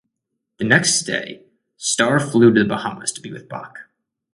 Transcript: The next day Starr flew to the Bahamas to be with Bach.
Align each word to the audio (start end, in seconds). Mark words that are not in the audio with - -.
The 0.57 0.63
next 0.65 1.01
day 1.03 1.43
Starr 1.77 2.19
flew 2.19 2.51
to 2.51 2.63
the 2.63 2.67
Bahamas 2.67 3.11
to 3.11 3.21
be 3.21 3.31
with 3.31 3.47
Bach. 3.47 3.87